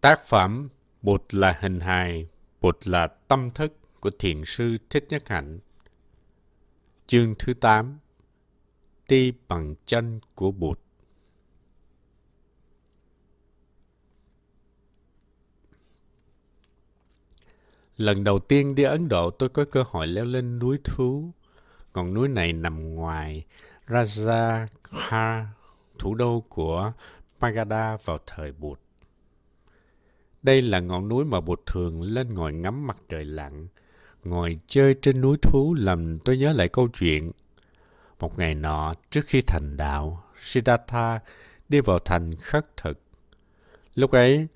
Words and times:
Tác 0.00 0.22
phẩm 0.22 0.68
Bụt 1.02 1.34
là 1.34 1.58
hình 1.60 1.80
hài, 1.80 2.28
Bụt 2.60 2.86
là 2.86 3.06
tâm 3.06 3.50
thức 3.50 3.78
của 4.00 4.10
Thiền 4.18 4.42
sư 4.46 4.76
Thích 4.90 5.06
Nhất 5.08 5.28
Hạnh. 5.28 5.58
Chương 7.06 7.34
thứ 7.38 7.54
8 7.54 7.98
Đi 9.08 9.32
bằng 9.48 9.74
chân 9.86 10.20
của 10.34 10.50
Bụt 10.50 10.80
Lần 17.96 18.24
đầu 18.24 18.38
tiên 18.38 18.74
đi 18.74 18.82
Ấn 18.82 19.08
Độ 19.08 19.30
tôi 19.30 19.48
có 19.48 19.64
cơ 19.64 19.84
hội 19.86 20.06
leo 20.06 20.24
lên 20.24 20.58
núi 20.58 20.78
thú. 20.84 21.32
Ngọn 21.94 22.14
núi 22.14 22.28
này 22.28 22.52
nằm 22.52 22.94
ngoài 22.94 23.44
Rajagha, 23.86 25.44
thủ 25.98 26.14
đô 26.14 26.44
của 26.48 26.92
Magadha 27.40 27.96
vào 28.04 28.18
thời 28.26 28.52
Bụt. 28.52 28.80
Đây 30.42 30.62
là 30.62 30.80
ngọn 30.80 31.08
núi 31.08 31.24
mà 31.24 31.40
Bụt 31.40 31.60
thường 31.66 32.02
lên 32.02 32.34
ngồi 32.34 32.52
ngắm 32.52 32.86
mặt 32.86 32.96
trời 33.08 33.24
lặn. 33.24 33.68
Ngồi 34.24 34.58
chơi 34.66 34.94
trên 35.02 35.20
núi 35.20 35.36
thú 35.42 35.74
làm 35.74 36.18
tôi 36.18 36.38
nhớ 36.38 36.52
lại 36.52 36.68
câu 36.68 36.88
chuyện. 36.88 37.32
Một 38.18 38.38
ngày 38.38 38.54
nọ, 38.54 38.94
trước 39.10 39.20
khi 39.26 39.42
thành 39.42 39.76
đạo, 39.76 40.24
Siddhartha 40.42 41.20
đi 41.68 41.80
vào 41.80 41.98
thành 41.98 42.36
khất 42.36 42.76
thực. 42.76 43.00
Lúc 43.94 44.10
ấy, 44.10 44.46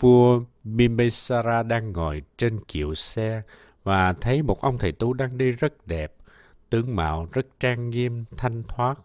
vua 0.00 0.40
Bimbisara 0.64 1.62
đang 1.62 1.92
ngồi 1.92 2.22
trên 2.36 2.60
kiệu 2.68 2.94
xe 2.94 3.42
và 3.84 4.12
thấy 4.12 4.42
một 4.42 4.60
ông 4.60 4.78
thầy 4.78 4.92
tu 4.92 5.12
đang 5.12 5.38
đi 5.38 5.50
rất 5.52 5.86
đẹp, 5.86 6.14
tướng 6.70 6.96
mạo 6.96 7.28
rất 7.32 7.46
trang 7.60 7.90
nghiêm, 7.90 8.24
thanh 8.36 8.62
thoát. 8.68 8.98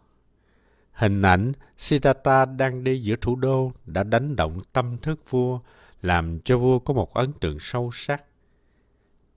Hình 0.92 1.22
ảnh 1.22 1.52
Siddhartha 1.78 2.46
đang 2.46 2.84
đi 2.84 3.02
giữa 3.02 3.16
thủ 3.22 3.36
đô 3.36 3.72
đã 3.86 4.04
đánh 4.04 4.36
động 4.36 4.62
tâm 4.74 4.98
thức 4.98 5.30
vua, 5.30 5.60
làm 6.06 6.40
cho 6.40 6.58
vua 6.58 6.80
có 6.80 6.94
một 6.94 7.14
ấn 7.14 7.34
tượng 7.34 7.60
sâu 7.60 7.90
sắc. 7.94 8.24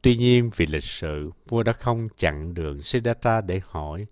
Tuy 0.03 0.17
nhiên 0.17 0.51
vì 0.57 0.67
lịch 0.67 0.85
sự, 0.85 1.31
vua 1.49 1.63
đã 1.63 1.73
không 1.73 2.09
chặn 2.17 2.55
đường 2.55 2.83
Siddhartha 2.83 3.41
để 3.41 3.61
hỏi, 3.65 4.07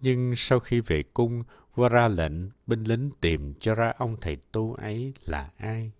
nhưng 0.00 0.34
sau 0.36 0.60
khi 0.60 0.80
về 0.80 1.02
cung, 1.02 1.42
vua 1.74 1.88
ra 1.88 2.08
lệnh 2.08 2.50
binh 2.66 2.84
lính 2.84 3.10
tìm 3.20 3.54
cho 3.60 3.74
ra 3.74 3.92
ông 3.98 4.16
thầy 4.20 4.36
tu 4.52 4.74
ấy 4.74 5.12
là 5.24 5.50
ai. 5.56 5.90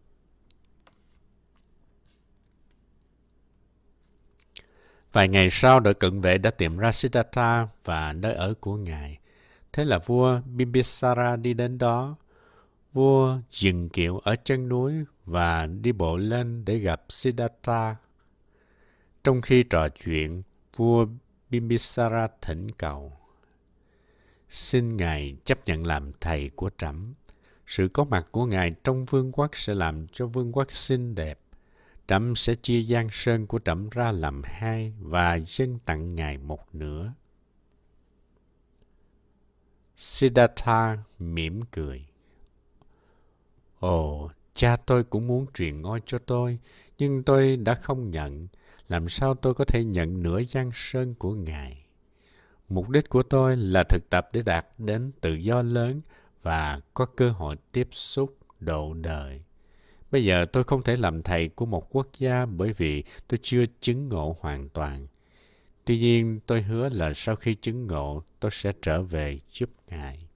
Vài 5.12 5.28
ngày 5.28 5.48
sau, 5.50 5.80
đội 5.80 5.94
cận 5.94 6.20
vệ 6.20 6.38
đã 6.38 6.50
tìm 6.50 6.78
ra 6.78 6.92
Siddhartha 6.92 7.68
và 7.84 8.12
nơi 8.12 8.34
ở 8.34 8.54
của 8.60 8.76
ngài. 8.76 9.18
Thế 9.72 9.84
là 9.84 9.98
vua 9.98 10.40
Bimbisara 10.40 11.36
đi 11.36 11.54
đến 11.54 11.78
đó. 11.78 12.16
Vua 12.92 13.38
dừng 13.50 13.88
kiệu 13.88 14.18
ở 14.18 14.36
chân 14.44 14.68
núi 14.68 14.92
và 15.30 15.66
đi 15.66 15.92
bộ 15.92 16.16
lên 16.16 16.64
để 16.64 16.78
gặp 16.78 17.02
Siddhartha. 17.08 17.96
Trong 19.24 19.40
khi 19.40 19.62
trò 19.62 19.88
chuyện, 19.88 20.42
vua 20.76 21.06
Bimbisara 21.50 22.28
thỉnh 22.42 22.70
cầu. 22.70 23.12
Xin 24.48 24.96
Ngài 24.96 25.36
chấp 25.44 25.58
nhận 25.66 25.86
làm 25.86 26.12
thầy 26.20 26.48
của 26.48 26.70
trẫm. 26.78 27.14
Sự 27.66 27.88
có 27.88 28.04
mặt 28.04 28.26
của 28.30 28.46
Ngài 28.46 28.74
trong 28.84 29.04
vương 29.04 29.32
quốc 29.32 29.56
sẽ 29.56 29.74
làm 29.74 30.06
cho 30.12 30.26
vương 30.26 30.52
quốc 30.52 30.72
xinh 30.72 31.14
đẹp. 31.14 31.40
Trẫm 32.06 32.36
sẽ 32.36 32.54
chia 32.54 32.82
giang 32.82 33.08
sơn 33.10 33.46
của 33.46 33.58
trẫm 33.58 33.90
ra 33.90 34.12
làm 34.12 34.42
hai 34.44 34.92
và 35.00 35.38
dân 35.38 35.78
tặng 35.84 36.14
Ngài 36.14 36.38
một 36.38 36.74
nửa. 36.74 37.12
Siddhartha 39.96 40.98
mỉm 41.18 41.62
cười. 41.62 42.06
Ồ, 43.78 44.30
cha 44.54 44.76
tôi 44.76 45.04
cũng 45.04 45.26
muốn 45.26 45.46
truyền 45.54 45.82
ngôi 45.82 46.00
cho 46.06 46.18
tôi, 46.18 46.58
nhưng 46.98 47.22
tôi 47.22 47.56
đã 47.56 47.74
không 47.74 48.10
nhận. 48.10 48.48
Làm 48.88 49.08
sao 49.08 49.34
tôi 49.34 49.54
có 49.54 49.64
thể 49.64 49.84
nhận 49.84 50.22
nửa 50.22 50.42
giang 50.44 50.70
sơn 50.74 51.14
của 51.14 51.34
Ngài? 51.34 51.84
Mục 52.68 52.88
đích 52.88 53.08
của 53.08 53.22
tôi 53.22 53.56
là 53.56 53.84
thực 53.84 54.10
tập 54.10 54.28
để 54.32 54.42
đạt 54.42 54.66
đến 54.78 55.12
tự 55.20 55.34
do 55.34 55.62
lớn 55.62 56.00
và 56.42 56.80
có 56.94 57.06
cơ 57.06 57.30
hội 57.30 57.56
tiếp 57.72 57.88
xúc 57.90 58.36
độ 58.60 58.94
đời. 58.94 59.40
Bây 60.10 60.24
giờ 60.24 60.44
tôi 60.44 60.64
không 60.64 60.82
thể 60.82 60.96
làm 60.96 61.22
thầy 61.22 61.48
của 61.48 61.66
một 61.66 61.94
quốc 61.94 62.08
gia 62.18 62.46
bởi 62.46 62.72
vì 62.72 63.04
tôi 63.28 63.38
chưa 63.42 63.64
chứng 63.80 64.08
ngộ 64.08 64.36
hoàn 64.40 64.68
toàn. 64.68 65.06
Tuy 65.84 65.98
nhiên, 65.98 66.40
tôi 66.46 66.62
hứa 66.62 66.88
là 66.88 67.12
sau 67.14 67.36
khi 67.36 67.54
chứng 67.54 67.86
ngộ, 67.86 68.22
tôi 68.40 68.50
sẽ 68.50 68.72
trở 68.82 69.02
về 69.02 69.38
giúp 69.52 69.70
Ngài. 69.88 70.26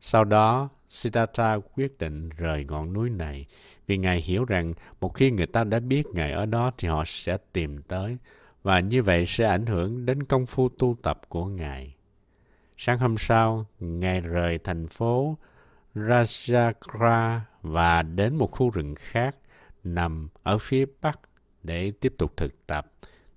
Sau 0.00 0.24
đó, 0.24 0.68
Siddhartha 0.90 1.58
quyết 1.74 1.98
định 1.98 2.28
rời 2.28 2.64
ngọn 2.64 2.92
núi 2.92 3.10
này 3.10 3.46
vì 3.86 3.96
Ngài 3.96 4.20
hiểu 4.20 4.44
rằng 4.44 4.72
một 5.00 5.08
khi 5.08 5.30
người 5.30 5.46
ta 5.46 5.64
đã 5.64 5.80
biết 5.80 6.06
Ngài 6.12 6.32
ở 6.32 6.46
đó 6.46 6.70
thì 6.78 6.88
họ 6.88 7.04
sẽ 7.06 7.38
tìm 7.52 7.82
tới 7.82 8.16
và 8.62 8.80
như 8.80 9.02
vậy 9.02 9.24
sẽ 9.26 9.46
ảnh 9.46 9.66
hưởng 9.66 10.06
đến 10.06 10.22
công 10.22 10.46
phu 10.46 10.68
tu 10.68 10.96
tập 11.02 11.20
của 11.28 11.46
Ngài. 11.46 11.94
Sáng 12.76 12.98
hôm 12.98 13.18
sau, 13.18 13.66
Ngài 13.80 14.20
rời 14.20 14.58
thành 14.58 14.86
phố 14.86 15.38
Rajakra 15.94 17.40
và 17.62 18.02
đến 18.02 18.36
một 18.36 18.50
khu 18.50 18.70
rừng 18.70 18.94
khác 18.98 19.36
nằm 19.84 20.28
ở 20.42 20.58
phía 20.58 20.84
bắc 21.00 21.20
để 21.62 21.90
tiếp 21.90 22.14
tục 22.18 22.36
thực 22.36 22.66
tập, 22.66 22.92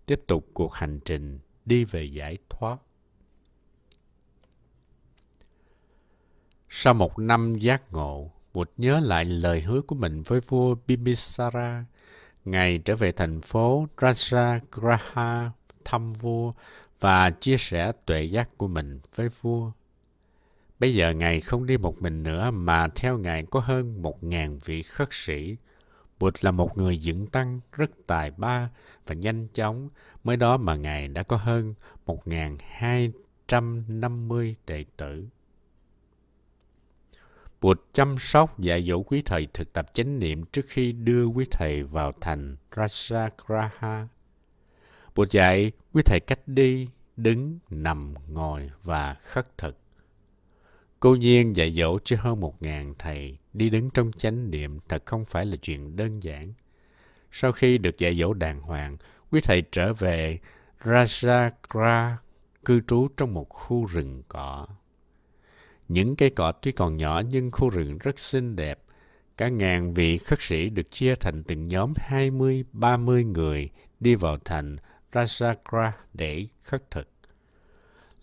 tiếp 0.06 0.22
tục 0.28 0.48
cuộc 0.54 0.74
hành 0.74 1.00
trình 1.06 1.40
đi 1.66 1.84
về 1.84 2.04
giải 2.04 2.38
thoát. 2.50 2.78
Sau 6.84 6.94
một 6.94 7.20
năm 7.20 7.56
giác 7.56 7.84
ngộ, 7.92 8.32
Bụt 8.54 8.70
nhớ 8.78 9.00
lại 9.00 9.26
lời 9.26 9.62
hứa 9.62 9.82
của 9.82 9.96
mình 9.96 10.24
với 10.24 10.40
vua 10.40 10.76
Bimbisara. 10.88 11.86
Ngài 12.46 12.78
trở 12.78 12.96
về 12.96 13.12
thành 13.12 13.42
phố 13.42 13.88
Rajagraha 13.98 15.50
thăm 15.86 16.14
vua 16.14 16.54
và 17.00 17.30
chia 17.30 17.58
sẻ 17.58 17.92
tuệ 18.06 18.24
giác 18.24 18.58
của 18.58 18.68
mình 18.68 19.00
với 19.16 19.30
vua. 19.42 19.72
Bây 20.80 20.96
giờ 20.96 21.12
Ngài 21.12 21.42
không 21.42 21.66
đi 21.66 21.78
một 21.78 22.02
mình 22.02 22.24
nữa 22.24 22.52
mà 22.52 22.88
theo 22.88 23.18
Ngài 23.18 23.46
có 23.52 23.60
hơn 23.60 24.02
một 24.02 24.24
ngàn 24.24 24.60
vị 24.66 24.84
khất 24.84 25.10
sĩ. 25.12 25.56
Bụt 26.20 26.34
là 26.42 26.52
một 26.52 26.78
người 26.78 26.98
dựng 26.98 27.28
tăng 27.28 27.60
rất 27.72 27.92
tài 28.08 28.32
ba 28.32 28.70
và 29.08 29.16
nhanh 29.16 29.48
chóng. 29.54 29.90
Mới 30.24 30.38
đó 30.38 30.58
mà 30.58 30.76
Ngài 30.76 31.08
đã 31.08 31.24
có 31.24 31.38
hơn 31.38 31.74
một 32.06 32.28
ngàn 32.28 32.58
hai 32.70 33.12
trăm 33.48 33.84
năm 33.88 34.28
mươi 34.28 34.56
đệ 34.68 34.86
tử. 34.98 35.26
Bụt 37.64 37.82
chăm 37.94 38.16
sóc 38.20 38.60
dạy 38.60 38.86
dỗ 38.88 39.02
quý 39.02 39.22
thầy 39.26 39.48
thực 39.54 39.74
tập 39.74 39.94
chánh 39.94 40.20
niệm 40.20 40.46
trước 40.46 40.66
khi 40.68 40.92
đưa 40.92 41.26
quý 41.26 41.46
thầy 41.52 41.84
vào 41.84 42.12
thành 42.22 42.56
Rajagraha. 42.72 44.08
Bụt 45.16 45.32
dạy 45.32 45.72
quý 45.94 46.02
thầy 46.06 46.20
cách 46.20 46.40
đi, 46.46 46.88
đứng, 47.18 47.60
nằm, 47.70 48.14
ngồi 48.28 48.72
và 48.84 49.14
khất 49.14 49.58
thực. 49.58 49.78
Cô 51.00 51.16
nhiên 51.16 51.56
dạy 51.56 51.74
dỗ 51.78 52.00
cho 52.00 52.18
hơn 52.20 52.40
một 52.40 52.62
ngàn 52.62 52.94
thầy 53.00 53.38
đi 53.54 53.70
đứng 53.70 53.90
trong 53.90 54.12
chánh 54.18 54.52
niệm 54.52 54.80
thật 54.90 55.06
không 55.06 55.26
phải 55.26 55.46
là 55.46 55.56
chuyện 55.56 55.96
đơn 55.96 56.24
giản. 56.24 56.54
Sau 57.32 57.52
khi 57.52 57.78
được 57.78 57.98
dạy 57.98 58.18
dỗ 58.20 58.34
đàng 58.34 58.62
hoàng, 58.62 58.98
quý 59.32 59.42
thầy 59.42 59.64
trở 59.72 59.94
về 59.94 60.40
Rajagra 60.84 62.16
cư 62.66 62.82
trú 62.88 63.08
trong 63.18 63.34
một 63.34 63.50
khu 63.50 63.86
rừng 63.86 64.24
cỏ. 64.28 64.68
Những 65.88 66.16
cây 66.16 66.30
cọ 66.30 66.52
tuy 66.52 66.72
còn 66.72 66.98
nhỏ 66.98 67.22
nhưng 67.30 67.52
khu 67.52 67.70
rừng 67.70 67.98
rất 67.98 68.20
xinh 68.20 68.56
đẹp. 68.56 68.80
Cả 69.38 69.48
ngàn 69.48 69.94
vị 69.94 70.18
khất 70.18 70.42
sĩ 70.42 70.70
được 70.70 70.92
chia 70.92 71.16
thành 71.16 71.44
từng 71.44 71.68
nhóm 71.68 71.94
20-30 72.10 73.32
người 73.32 73.70
đi 74.00 74.16
vào 74.16 74.38
thành 74.46 74.78
Rajagra 75.12 75.92
để 76.14 76.48
khất 76.62 76.92
thực. 76.92 77.08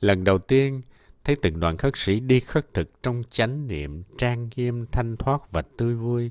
Lần 0.00 0.24
đầu 0.24 0.38
tiên, 0.38 0.82
thấy 1.24 1.36
từng 1.36 1.60
đoàn 1.60 1.76
khất 1.76 1.96
sĩ 1.96 2.20
đi 2.20 2.40
khất 2.40 2.74
thực 2.74 3.02
trong 3.02 3.22
chánh 3.30 3.66
niệm, 3.66 4.02
trang 4.18 4.50
nghiêm, 4.56 4.86
thanh 4.92 5.16
thoát 5.16 5.52
và 5.52 5.62
tươi 5.62 5.94
vui, 5.94 6.30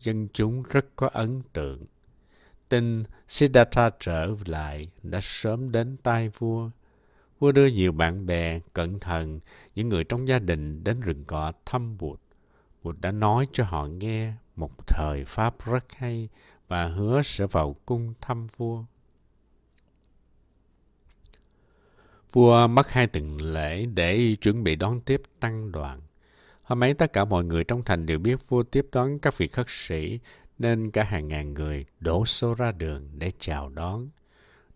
dân 0.00 0.28
chúng 0.32 0.62
rất 0.62 0.86
có 0.96 1.10
ấn 1.12 1.42
tượng. 1.52 1.84
Tin 2.68 3.04
Siddhartha 3.28 3.90
trở 4.00 4.34
lại 4.46 4.90
đã 5.02 5.20
sớm 5.22 5.72
đến 5.72 5.96
tai 6.02 6.28
vua. 6.28 6.70
Vua 7.38 7.52
đưa 7.52 7.66
nhiều 7.66 7.92
bạn 7.92 8.26
bè, 8.26 8.60
cẩn 8.72 9.00
thận, 9.00 9.40
những 9.74 9.88
người 9.88 10.04
trong 10.04 10.28
gia 10.28 10.38
đình 10.38 10.84
đến 10.84 11.00
rừng 11.00 11.24
cỏ 11.26 11.52
thăm 11.64 11.96
Bụt. 11.98 12.20
Bụt 12.82 12.96
đã 13.00 13.12
nói 13.12 13.48
cho 13.52 13.64
họ 13.64 13.86
nghe 13.86 14.32
một 14.56 14.86
thời 14.86 15.24
Pháp 15.24 15.64
rất 15.64 15.84
hay 15.92 16.28
và 16.68 16.88
hứa 16.88 17.22
sẽ 17.22 17.46
vào 17.46 17.76
cung 17.86 18.14
thăm 18.20 18.46
vua. 18.56 18.84
Vua 22.32 22.66
mất 22.66 22.90
hai 22.90 23.06
tuần 23.06 23.40
lễ 23.40 23.86
để 23.86 24.36
chuẩn 24.40 24.64
bị 24.64 24.76
đón 24.76 25.00
tiếp 25.00 25.22
tăng 25.40 25.72
đoàn. 25.72 26.00
Hôm 26.62 26.82
ấy 26.82 26.94
tất 26.94 27.12
cả 27.12 27.24
mọi 27.24 27.44
người 27.44 27.64
trong 27.64 27.84
thành 27.84 28.06
đều 28.06 28.18
biết 28.18 28.48
vua 28.48 28.62
tiếp 28.62 28.86
đón 28.92 29.18
các 29.18 29.38
vị 29.38 29.48
khất 29.48 29.66
sĩ, 29.68 30.20
nên 30.58 30.90
cả 30.90 31.02
hàng 31.02 31.28
ngàn 31.28 31.54
người 31.54 31.86
đổ 32.00 32.26
xô 32.26 32.54
ra 32.54 32.72
đường 32.72 33.08
để 33.18 33.32
chào 33.38 33.68
đón. 33.68 34.08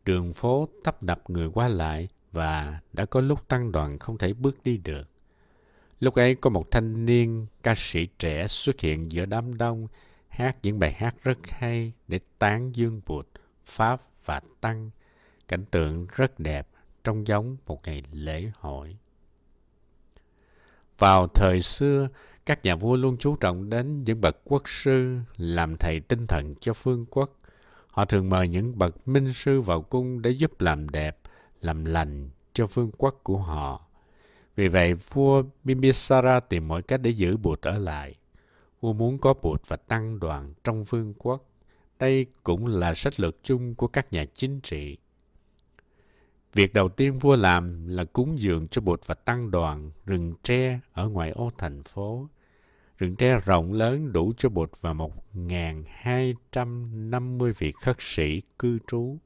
Đường 0.05 0.33
phố 0.33 0.69
tấp 0.85 1.03
nập 1.03 1.31
người 1.31 1.49
qua 1.55 1.69
lại 1.69 2.09
và 2.33 2.81
đã 2.93 3.05
có 3.05 3.21
lúc 3.21 3.49
tăng 3.49 3.73
đoàn 3.73 3.99
không 3.99 4.19
thể 4.19 4.33
bước 4.33 4.59
đi 4.65 4.77
được. 4.77 5.09
Lúc 6.01 6.15
ấy 6.15 6.35
có 6.35 6.51
một 6.51 6.71
thanh 6.71 7.07
niên 7.07 7.47
ca 7.63 7.75
sĩ 7.77 8.09
trẻ 8.19 8.47
xuất 8.47 8.81
hiện 8.81 9.13
giữa 9.13 9.27
đám 9.27 9.59
đông. 9.59 9.89
hát 10.29 10.57
những 10.63 10.79
bài 10.79 10.93
hát 10.93 11.15
rất 11.23 11.39
hay 11.49 11.93
để 12.09 12.21
tán 12.39 12.77
dương 12.77 13.01
Bụt, 13.07 13.27
Pháp 13.65 14.01
và 14.25 14.41
Tăng. 14.61 14.91
Cảnh 15.49 15.65
tượng 15.71 16.07
rất 16.17 16.41
đẹp, 16.41 16.69
trông 17.05 17.27
giống 17.27 17.57
một 17.67 17.81
ngày 17.87 18.03
lễ 18.13 18.51
hội. 18.55 18.97
Vào 20.99 21.29
thời 21.29 21.61
xưa, 21.61 22.09
các 22.47 22.65
nhà 22.65 22.77
vua 22.77 22.97
luôn 22.97 23.17
chú 23.19 23.37
trọng 23.37 23.71
đến 23.71 24.05
những 24.05 24.21
bậc 24.21 24.37
quốc 24.45 24.69
sư 24.69 25.19
làm 25.37 25.77
thầy 25.77 26.01
tinh 26.01 26.27
thần 26.27 26.55
cho 26.61 26.75
phương 26.75 27.07
quốc. 27.11 27.37
Họ 27.87 28.05
thường 28.05 28.29
mời 28.29 28.49
những 28.49 28.79
bậc 28.79 29.09
minh 29.09 29.33
sư 29.33 29.61
vào 29.61 29.83
cung 29.83 30.23
để 30.23 30.31
giúp 30.31 30.61
làm 30.61 30.89
đẹp, 30.89 31.19
làm 31.61 31.85
lành 31.85 32.31
cho 32.53 32.67
vương 32.67 32.91
quốc 32.99 33.21
của 33.23 33.39
họ. 33.39 33.87
Vì 34.57 34.69
vậy, 34.69 34.95
vua 34.95 35.43
Bimbisara 35.65 36.41
tìm 36.41 36.69
mọi 36.69 36.83
cách 36.83 37.01
để 37.03 37.11
giữ 37.11 37.37
Bụt 37.37 37.63
ở 37.63 37.79
lại. 37.79 38.15
Vua 38.81 38.93
muốn 38.93 39.19
có 39.19 39.35
Bụt 39.43 39.63
và 39.69 39.77
tăng 39.77 40.21
đoàn 40.21 40.55
trong 40.65 40.85
vương 40.85 41.15
quốc. 41.19 41.47
Đây 41.99 42.27
cũng 42.43 42.67
là 42.67 42.95
sách 42.95 43.21
lược 43.21 43.37
chung 43.43 43.75
của 43.75 43.87
các 43.87 44.13
nhà 44.13 44.25
chính 44.35 44.61
trị. 44.61 44.97
Việc 46.53 46.75
đầu 46.75 46.89
tiên 46.89 47.19
vua 47.19 47.37
làm 47.37 47.89
là 47.89 48.05
cúng 48.05 48.41
dường 48.41 48.69
cho 48.69 48.81
Bụt 48.81 49.07
và 49.07 49.15
tăng 49.15 49.51
đoàn 49.51 49.91
rừng 50.07 50.35
tre 50.43 50.81
ở 50.93 51.09
ngoài 51.09 51.31
ô 51.31 51.51
thành 51.59 51.83
phố. 51.83 52.29
Rừng 52.99 53.17
tre 53.17 53.41
rộng 53.41 53.73
lớn 53.73 54.13
đủ 54.13 54.33
cho 54.37 54.49
Bụt 54.49 54.71
và 54.81 54.95
1.250 54.95 57.53
vị 57.59 57.73
khất 57.83 57.97
sĩ 57.99 58.43
cư 58.59 58.79
trú. 58.87 59.19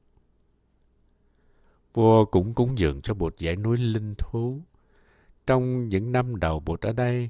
Vua 1.95 2.25
cũng 2.25 2.53
cúng 2.53 2.77
dường 2.77 3.01
cho 3.01 3.13
Bụt 3.13 3.35
dãy 3.39 3.55
núi 3.55 3.77
linh 3.77 4.15
thú. 4.15 4.61
Trong 5.47 5.89
những 5.89 6.11
năm 6.11 6.39
đầu 6.39 6.59
Bụt 6.59 6.81
ở 6.81 6.93
đây, 6.93 7.29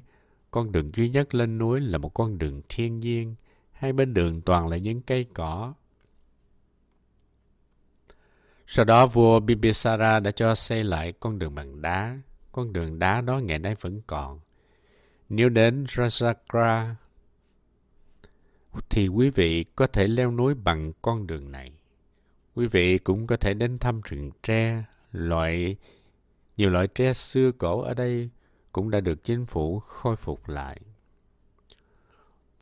con 0.50 0.72
đường 0.72 0.90
duy 0.94 1.08
nhất 1.08 1.34
lên 1.34 1.58
núi 1.58 1.80
là 1.80 1.98
một 1.98 2.08
con 2.08 2.38
đường 2.38 2.62
thiên 2.68 3.00
nhiên. 3.00 3.34
Hai 3.72 3.92
bên 3.92 4.14
đường 4.14 4.40
toàn 4.40 4.68
là 4.68 4.76
những 4.76 5.02
cây 5.02 5.26
cỏ. 5.34 5.74
Sau 8.66 8.84
đó 8.84 9.06
vua 9.06 9.40
Bimbisara 9.40 10.20
đã 10.20 10.30
cho 10.30 10.54
xây 10.54 10.84
lại 10.84 11.12
con 11.12 11.38
đường 11.38 11.54
bằng 11.54 11.82
đá. 11.82 12.18
Con 12.52 12.72
đường 12.72 12.98
đá 12.98 13.20
đó 13.20 13.38
ngày 13.38 13.58
nay 13.58 13.74
vẫn 13.80 14.02
còn. 14.06 14.40
Nếu 15.28 15.48
đến 15.48 15.84
Rajagra 15.84 16.94
thì 18.90 19.08
quý 19.08 19.30
vị 19.30 19.64
có 19.64 19.86
thể 19.86 20.08
leo 20.08 20.32
núi 20.32 20.54
bằng 20.54 20.92
con 21.02 21.26
đường 21.26 21.52
này. 21.52 21.75
Quý 22.56 22.66
vị 22.66 22.98
cũng 22.98 23.26
có 23.26 23.36
thể 23.36 23.54
đến 23.54 23.78
thăm 23.78 24.00
rừng 24.04 24.30
tre, 24.42 24.84
loại 25.12 25.76
nhiều 26.56 26.70
loại 26.70 26.86
tre 26.86 27.12
xưa 27.12 27.52
cổ 27.52 27.80
ở 27.80 27.94
đây 27.94 28.30
cũng 28.72 28.90
đã 28.90 29.00
được 29.00 29.24
chính 29.24 29.46
phủ 29.46 29.78
khôi 29.78 30.16
phục 30.16 30.48
lại. 30.48 30.80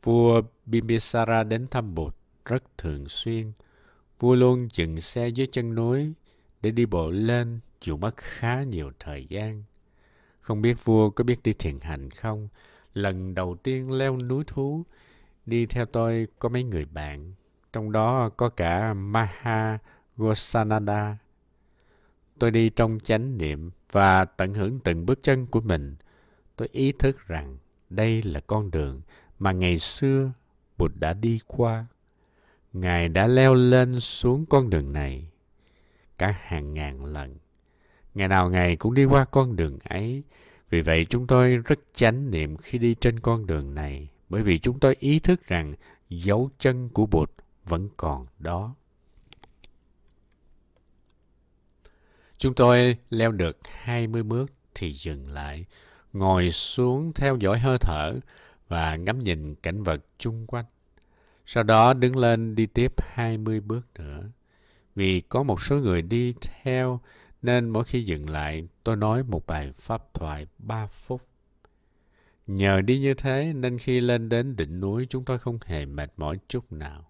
Vua 0.03 0.41
Bimbisara 0.65 1.43
đến 1.43 1.67
thăm 1.67 1.95
Bụt 1.95 2.15
rất 2.45 2.77
thường 2.77 3.09
xuyên. 3.09 3.51
Vua 4.19 4.35
luôn 4.35 4.67
dừng 4.71 5.01
xe 5.01 5.27
dưới 5.27 5.47
chân 5.47 5.75
núi 5.75 6.13
để 6.61 6.71
đi 6.71 6.85
bộ 6.85 7.11
lên 7.11 7.59
dù 7.81 7.97
mất 7.97 8.17
khá 8.17 8.63
nhiều 8.63 8.91
thời 8.99 9.25
gian. 9.29 9.63
Không 10.41 10.61
biết 10.61 10.85
vua 10.85 11.09
có 11.09 11.23
biết 11.23 11.43
đi 11.43 11.53
thiền 11.53 11.79
hành 11.79 12.09
không? 12.09 12.47
Lần 12.93 13.35
đầu 13.35 13.55
tiên 13.63 13.91
leo 13.91 14.17
núi 14.17 14.43
thú, 14.47 14.83
đi 15.45 15.65
theo 15.65 15.85
tôi 15.85 16.27
có 16.39 16.49
mấy 16.49 16.63
người 16.63 16.85
bạn. 16.85 17.33
Trong 17.75 17.91
đó 17.91 18.29
có 18.29 18.49
cả 18.49 18.93
Maha 18.93 19.77
Gosanada. 20.17 21.17
Tôi 22.39 22.51
đi 22.51 22.69
trong 22.69 22.99
chánh 23.03 23.37
niệm 23.37 23.71
và 23.91 24.25
tận 24.25 24.53
hưởng 24.53 24.79
từng 24.79 25.05
bước 25.05 25.19
chân 25.23 25.45
của 25.45 25.61
mình. 25.61 25.95
Tôi 26.55 26.69
ý 26.71 26.91
thức 26.91 27.27
rằng 27.27 27.57
đây 27.89 28.23
là 28.23 28.39
con 28.39 28.71
đường 28.71 29.01
mà 29.39 29.51
ngày 29.51 29.77
xưa 29.77 30.31
Bụt 30.77 30.91
đã 30.95 31.13
đi 31.13 31.39
qua. 31.47 31.85
Ngài 32.73 33.09
đã 33.09 33.27
leo 33.27 33.53
lên 33.53 33.99
xuống 33.99 34.45
con 34.45 34.69
đường 34.69 34.93
này 34.93 35.29
cả 36.17 36.35
hàng 36.41 36.73
ngàn 36.73 37.05
lần. 37.05 37.37
Ngày 38.13 38.27
nào 38.27 38.49
Ngài 38.49 38.75
cũng 38.75 38.93
đi 38.93 39.05
qua 39.05 39.25
con 39.25 39.55
đường 39.55 39.79
ấy. 39.83 40.23
Vì 40.69 40.81
vậy 40.81 41.05
chúng 41.09 41.27
tôi 41.27 41.57
rất 41.57 41.79
chánh 41.93 42.31
niệm 42.31 42.57
khi 42.57 42.77
đi 42.77 42.95
trên 42.95 43.19
con 43.19 43.45
đường 43.45 43.75
này, 43.75 44.09
bởi 44.29 44.43
vì 44.43 44.59
chúng 44.59 44.79
tôi 44.79 44.95
ý 44.99 45.19
thức 45.19 45.47
rằng 45.47 45.73
dấu 46.09 46.49
chân 46.59 46.89
của 46.89 47.05
Bụt 47.05 47.31
vẫn 47.65 47.89
còn 47.97 48.27
đó. 48.39 48.75
Chúng 52.37 52.53
tôi 52.53 52.97
leo 53.09 53.31
được 53.31 53.57
20 53.63 54.23
bước 54.23 54.51
thì 54.75 54.91
dừng 54.91 55.31
lại, 55.31 55.65
ngồi 56.13 56.51
xuống 56.51 57.13
theo 57.13 57.37
dõi 57.37 57.59
hơi 57.59 57.77
thở 57.81 58.19
và 58.67 58.95
ngắm 58.95 59.19
nhìn 59.19 59.55
cảnh 59.55 59.83
vật 59.83 60.05
chung 60.17 60.47
quanh. 60.47 60.65
Sau 61.45 61.63
đó 61.63 61.93
đứng 61.93 62.17
lên 62.17 62.55
đi 62.55 62.65
tiếp 62.65 62.93
20 62.97 63.59
bước 63.59 63.87
nữa. 63.95 64.29
Vì 64.95 65.21
có 65.21 65.43
một 65.43 65.61
số 65.61 65.75
người 65.75 66.01
đi 66.01 66.33
theo 66.41 66.99
nên 67.41 67.69
mỗi 67.69 67.83
khi 67.83 68.03
dừng 68.03 68.29
lại 68.29 68.67
tôi 68.83 68.95
nói 68.95 69.23
một 69.23 69.45
bài 69.47 69.71
pháp 69.71 70.13
thoại 70.13 70.47
3 70.57 70.87
phút. 70.87 71.21
Nhờ 72.47 72.81
đi 72.81 72.99
như 72.99 73.13
thế 73.13 73.53
nên 73.55 73.77
khi 73.77 73.99
lên 73.99 74.29
đến 74.29 74.55
đỉnh 74.55 74.79
núi 74.79 75.07
chúng 75.09 75.25
tôi 75.25 75.39
không 75.39 75.59
hề 75.65 75.85
mệt 75.85 76.13
mỏi 76.17 76.39
chút 76.47 76.71
nào. 76.71 77.09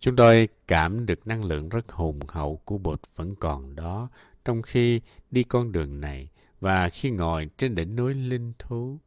Chúng 0.00 0.16
tôi 0.16 0.48
cảm 0.68 1.06
được 1.06 1.26
năng 1.26 1.44
lượng 1.44 1.68
rất 1.68 1.92
hùng 1.92 2.20
hậu 2.28 2.60
của 2.64 2.78
bột 2.78 3.00
vẫn 3.14 3.34
còn 3.34 3.76
đó 3.76 4.08
trong 4.44 4.62
khi 4.62 5.00
đi 5.30 5.44
con 5.44 5.72
đường 5.72 6.00
này 6.00 6.28
và 6.60 6.88
khi 6.88 7.10
ngồi 7.10 7.50
trên 7.56 7.74
đỉnh 7.74 7.96
núi 7.96 8.14
linh 8.14 8.52
thú. 8.58 8.98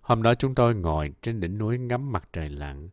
Hôm 0.00 0.22
đó 0.22 0.34
chúng 0.34 0.54
tôi 0.54 0.74
ngồi 0.74 1.12
trên 1.22 1.40
đỉnh 1.40 1.58
núi 1.58 1.78
ngắm 1.78 2.12
mặt 2.12 2.28
trời 2.32 2.48
lặn. 2.48 2.88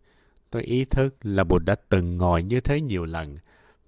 Tôi 0.50 0.63
ý 0.63 0.86
thức 0.86 1.15
là 1.21 1.44
Bụt 1.44 1.63
đã 1.65 1.75
từng 1.89 2.18
ngồi 2.18 2.44
như 2.44 2.59
thế 2.59 2.81
nhiều 2.81 3.06
lần 3.06 3.38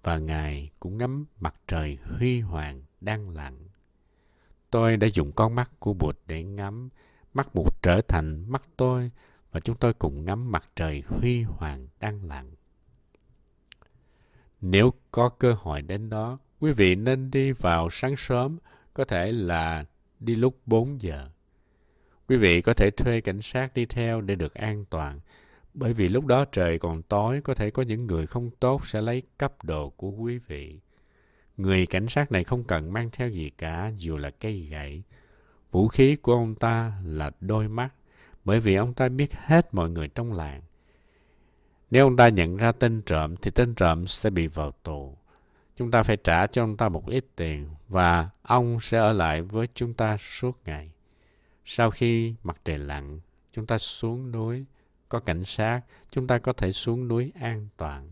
và 0.04 0.18
Ngài 0.18 0.70
cũng 0.80 0.98
ngắm 0.98 1.26
mặt 1.40 1.56
trời 1.68 1.98
huy 2.04 2.40
hoàng 2.40 2.84
đang 3.02 3.30
lặn. 3.30 3.54
Tôi 4.72 4.98
đã 4.98 5.08
dùng 5.14 5.32
con 5.32 5.56
mắt 5.56 5.72
của 5.80 5.94
Bụt 5.94 6.18
để 6.28 6.44
ngắm, 6.44 6.90
mắt 7.34 7.56
Bụt 7.56 7.74
trở 7.82 8.02
thành 8.02 8.52
mắt 8.52 8.64
tôi 8.78 9.12
và 9.54 9.60
chúng 9.60 9.76
tôi 9.76 9.94
cùng 9.94 10.26
ngắm 10.26 10.52
mặt 10.52 10.70
trời 10.76 11.04
huy 11.08 11.42
hoàng 11.42 11.88
đang 12.00 12.26
lặn. 12.26 12.52
Nếu 14.62 14.94
có 15.12 15.30
cơ 15.30 15.54
hội 15.54 15.82
đến 15.82 16.10
đó, 16.10 16.38
quý 16.60 16.74
vị 16.74 16.96
nên 16.96 17.32
đi 17.32 17.52
vào 17.52 17.90
sáng 17.92 18.16
sớm, 18.16 18.58
có 18.94 19.06
thể 19.06 19.32
là 19.32 19.86
đi 20.20 20.36
lúc 20.36 20.58
4 20.66 21.02
giờ. 21.02 21.30
Quý 22.28 22.38
vị 22.38 22.62
có 22.62 22.74
thể 22.74 22.92
thuê 22.92 23.22
cảnh 23.22 23.42
sát 23.42 23.74
đi 23.74 23.86
theo 23.86 24.22
để 24.22 24.36
được 24.36 24.54
an 24.54 24.86
toàn, 24.90 25.20
bởi 25.74 25.94
vì 25.94 26.08
lúc 26.08 26.26
đó 26.26 26.46
trời 26.46 26.80
còn 26.80 27.04
tối, 27.04 27.42
có 27.42 27.54
thể 27.54 27.72
có 27.72 27.84
những 27.84 28.08
người 28.08 28.28
không 28.28 28.52
tốt 28.60 28.88
sẽ 28.88 29.02
lấy 29.02 29.24
cắp 29.40 29.64
đồ 29.64 29.90
của 29.90 30.10
quý 30.10 30.38
vị. 30.38 30.80
Người 31.58 31.86
cảnh 31.86 32.08
sát 32.10 32.32
này 32.32 32.44
không 32.44 32.64
cần 32.64 32.94
mang 32.94 33.10
theo 33.12 33.30
gì 33.30 33.50
cả, 33.50 33.92
dù 33.98 34.18
là 34.18 34.30
cây 34.30 34.68
gậy. 34.72 35.04
Vũ 35.72 35.88
khí 35.88 36.16
của 36.16 36.34
ông 36.34 36.56
ta 36.56 36.94
là 37.06 37.32
đôi 37.40 37.68
mắt, 37.68 37.94
bởi 38.46 38.60
vì 38.60 38.76
ông 38.76 38.94
ta 38.94 39.10
biết 39.10 39.34
hết 39.34 39.74
mọi 39.74 39.90
người 39.90 40.08
trong 40.08 40.34
làng. 40.34 40.62
Nếu 41.92 42.06
ông 42.06 42.18
ta 42.18 42.30
nhận 42.30 42.58
ra 42.58 42.72
tên 42.72 43.02
trộm 43.02 43.36
thì 43.36 43.52
tên 43.52 43.76
trộm 43.76 44.08
sẽ 44.08 44.30
bị 44.30 44.48
vào 44.48 44.72
tù. 44.72 45.18
Chúng 45.78 45.92
ta 45.92 46.04
phải 46.04 46.18
trả 46.18 46.48
cho 46.48 46.64
ông 46.64 46.78
ta 46.78 46.90
một 46.90 47.08
ít 47.08 47.26
tiền 47.36 47.68
và 47.90 48.30
ông 48.42 48.80
sẽ 48.80 48.98
ở 48.98 49.14
lại 49.14 49.42
với 49.42 49.68
chúng 49.74 49.94
ta 49.94 50.18
suốt 50.18 50.60
ngày. 50.66 50.92
Sau 51.66 51.92
khi 51.92 52.34
mặt 52.44 52.58
trời 52.66 52.78
lặn, 52.78 53.20
chúng 53.52 53.66
ta 53.66 53.78
xuống 53.78 54.32
núi, 54.32 54.66
có 55.10 55.20
cảnh 55.20 55.46
sát, 55.46 55.82
chúng 56.12 56.28
ta 56.28 56.38
có 56.38 56.54
thể 56.54 56.72
xuống 56.72 57.08
núi 57.08 57.32
an 57.40 57.68
toàn. 57.78 58.10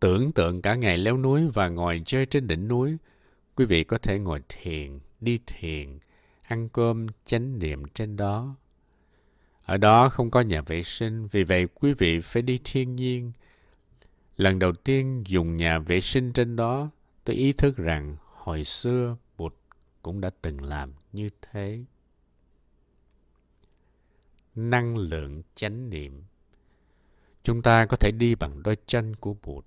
Tưởng 0.00 0.32
tượng 0.32 0.62
cả 0.62 0.74
ngày 0.74 0.98
leo 0.98 1.18
núi 1.18 1.48
và 1.54 1.68
ngồi 1.68 2.02
chơi 2.06 2.26
trên 2.26 2.46
đỉnh 2.46 2.68
núi, 2.68 2.96
quý 3.56 3.64
vị 3.64 3.84
có 3.84 3.98
thể 3.98 4.18
ngồi 4.18 4.42
thiền, 4.48 4.98
đi 5.20 5.40
thiền, 5.46 5.98
ăn 6.48 6.68
cơm 6.68 7.06
chánh 7.24 7.58
niệm 7.58 7.82
trên 7.94 8.16
đó. 8.16 8.56
Ở 9.64 9.76
đó 9.76 10.08
không 10.08 10.30
có 10.30 10.40
nhà 10.40 10.62
vệ 10.62 10.82
sinh, 10.82 11.26
vì 11.26 11.44
vậy 11.44 11.66
quý 11.74 11.92
vị 11.92 12.20
phải 12.20 12.42
đi 12.42 12.60
thiên 12.64 12.96
nhiên. 12.96 13.32
Lần 14.36 14.58
đầu 14.58 14.72
tiên 14.72 15.22
dùng 15.26 15.56
nhà 15.56 15.78
vệ 15.78 16.00
sinh 16.00 16.32
trên 16.32 16.56
đó, 16.56 16.90
tôi 17.24 17.36
ý 17.36 17.52
thức 17.52 17.76
rằng 17.76 18.16
hồi 18.34 18.64
xưa 18.64 19.16
Bụt 19.36 19.54
cũng 20.02 20.20
đã 20.20 20.30
từng 20.42 20.62
làm 20.64 20.92
như 21.12 21.30
thế. 21.42 21.84
Năng 24.54 24.96
lượng 24.96 25.42
chánh 25.54 25.90
niệm 25.90 26.22
Chúng 27.42 27.62
ta 27.62 27.86
có 27.86 27.96
thể 27.96 28.10
đi 28.10 28.34
bằng 28.34 28.62
đôi 28.62 28.76
chân 28.86 29.14
của 29.14 29.34
Bụt. 29.42 29.64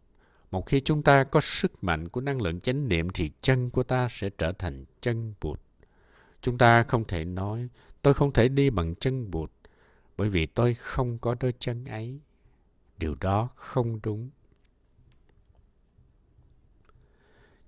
Một 0.52 0.66
khi 0.66 0.82
chúng 0.82 1.04
ta 1.04 1.24
có 1.24 1.42
sức 1.42 1.84
mạnh 1.84 2.10
của 2.10 2.22
năng 2.22 2.42
lượng 2.42 2.60
chánh 2.60 2.88
niệm 2.88 3.10
thì 3.10 3.32
chân 3.42 3.70
của 3.70 3.84
ta 3.84 4.08
sẽ 4.12 4.30
trở 4.30 4.52
thành 4.52 4.86
chân 5.02 5.34
Bụt. 5.42 5.60
Chúng 6.42 6.58
ta 6.58 6.84
không 6.84 7.04
thể 7.08 7.26
nói, 7.26 7.68
tôi 8.02 8.14
không 8.14 8.34
thể 8.34 8.50
đi 8.50 8.70
bằng 8.70 8.96
chân 8.96 9.32
Bụt 9.32 9.52
bởi 10.18 10.30
vì 10.30 10.46
tôi 10.46 10.74
không 10.74 11.18
có 11.18 11.36
đôi 11.40 11.54
chân 11.60 11.86
ấy. 11.86 12.20
Điều 12.98 13.16
đó 13.16 13.50
không 13.56 14.00
đúng. 14.04 14.30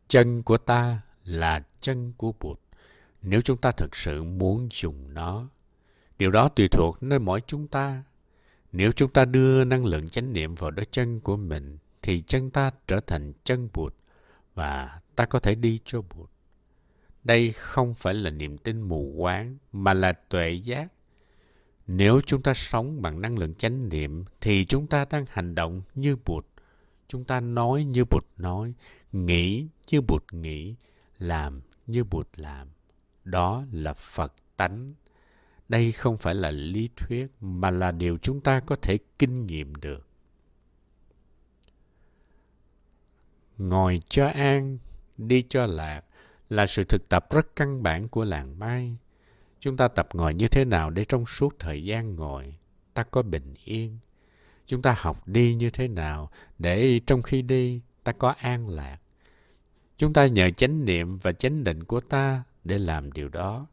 Chân 0.08 0.44
của 0.44 0.58
ta 0.58 1.02
là 1.24 1.66
chân 1.82 2.14
của 2.18 2.34
Bụt. 2.40 2.60
Nếu 3.22 3.42
chúng 3.42 3.58
ta 3.58 3.72
thực 3.72 3.96
sự 3.96 4.24
muốn 4.24 4.68
dùng 4.72 5.14
nó, 5.14 5.50
Điều 6.24 6.32
đó 6.32 6.50
tùy 6.50 6.68
thuộc 6.68 7.04
nơi 7.04 7.20
mỗi 7.20 7.42
chúng 7.48 7.68
ta. 7.68 8.04
Nếu 8.72 8.92
chúng 8.92 9.12
ta 9.12 9.26
đưa 9.26 9.64
năng 9.64 9.86
lượng 9.86 10.10
chánh 10.10 10.34
niệm 10.34 10.56
vào 10.56 10.72
đôi 10.72 10.86
chân 10.92 11.20
của 11.20 11.38
mình, 11.38 11.78
thì 12.02 12.24
chân 12.28 12.52
ta 12.52 12.72
trở 12.88 13.00
thành 13.00 13.34
chân 13.44 13.70
bụt 13.74 13.96
và 14.54 15.00
ta 15.16 15.26
có 15.26 15.40
thể 15.40 15.56
đi 15.56 15.80
cho 15.86 16.02
bụt. 16.02 16.30
Đây 17.24 17.52
không 17.52 17.94
phải 17.94 18.14
là 18.14 18.30
niềm 18.30 18.58
tin 18.58 18.82
mù 18.82 19.16
quáng, 19.18 19.58
mà 19.72 19.94
là 19.94 20.14
tuệ 20.14 20.52
giác. 20.52 20.88
Nếu 21.88 22.22
chúng 22.26 22.42
ta 22.42 22.54
sống 22.54 23.02
bằng 23.02 23.22
năng 23.22 23.40
lượng 23.40 23.56
chánh 23.56 23.90
niệm, 23.90 24.26
thì 24.42 24.66
chúng 24.66 24.88
ta 24.88 25.06
đang 25.10 25.26
hành 25.30 25.56
động 25.56 25.82
như 25.96 26.16
bụt. 26.26 26.46
Chúng 27.08 27.24
ta 27.24 27.40
nói 27.40 27.84
như 27.84 28.06
bụt 28.06 28.24
nói, 28.38 28.74
nghĩ 29.12 29.68
như 29.92 30.02
bụt 30.02 30.34
nghĩ, 30.34 30.76
làm 31.18 31.62
như 31.88 32.04
bụt 32.04 32.28
làm. 32.36 32.68
Đó 33.24 33.66
là 33.72 33.94
Phật 33.94 34.34
tánh. 34.58 34.94
Đây 35.70 35.92
không 35.92 36.18
phải 36.18 36.36
là 36.36 36.52
lý 36.52 36.90
thuyết, 36.96 37.28
mà 37.40 37.72
là 37.72 37.92
điều 37.92 38.18
chúng 38.18 38.42
ta 38.42 38.60
có 38.60 38.76
thể 38.76 38.98
kinh 39.20 39.48
nghiệm 39.48 39.76
được. 39.76 40.08
Ngồi 43.58 44.00
cho 44.10 44.28
an, 44.28 44.78
đi 45.18 45.46
cho 45.50 45.66
lạc 45.66 46.06
là 46.54 46.68
sự 46.68 46.84
thực 46.84 47.10
tập 47.10 47.28
rất 47.32 47.56
căn 47.56 47.84
bản 47.84 48.08
của 48.08 48.24
làng 48.24 48.60
mai. 48.60 48.98
Chúng 49.60 49.78
ta 49.78 49.88
tập 49.88 50.08
ngồi 50.14 50.34
như 50.34 50.48
thế 50.48 50.66
nào 50.66 50.90
để 50.90 51.06
trong 51.06 51.26
suốt 51.26 51.56
thời 51.60 51.84
gian 51.84 52.16
ngồi, 52.16 52.56
ta 52.94 53.04
có 53.04 53.22
bình 53.22 53.54
yên. 53.64 53.98
Chúng 54.66 54.82
ta 54.82 54.96
học 54.98 55.28
đi 55.28 55.56
như 55.56 55.70
thế 55.70 55.88
nào 55.88 56.32
để 56.60 57.00
trong 57.06 57.22
khi 57.22 57.42
đi, 57.42 57.82
ta 58.04 58.12
có 58.12 58.30
an 58.30 58.70
lạc. 58.70 58.98
Chúng 59.98 60.14
ta 60.14 60.28
nhờ 60.28 60.50
chánh 60.52 60.86
niệm 60.86 61.18
và 61.18 61.34
chánh 61.34 61.64
định 61.64 61.84
của 61.84 62.02
ta 62.02 62.44
để 62.64 62.78
làm 62.78 63.12
điều 63.12 63.30
đó. 63.30 63.68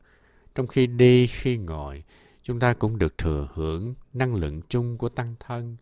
Trong 0.55 0.67
khi 0.67 0.87
đi, 0.87 1.27
khi 1.27 1.57
ngồi, 1.57 2.05
chúng 2.43 2.61
ta 2.61 2.73
cũng 2.73 2.99
được 2.99 3.19
thừa 3.19 3.49
hưởng 3.55 3.95
năng 4.13 4.35
lượng 4.35 4.61
chung 4.69 4.99
của 4.99 5.09
tăng 5.09 5.35
thân. 5.41 5.77